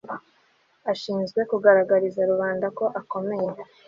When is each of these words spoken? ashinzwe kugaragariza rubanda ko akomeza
ashinzwe 0.91 1.39
kugaragariza 1.51 2.21
rubanda 2.31 2.67
ko 2.77 2.85
akomeza 3.01 3.61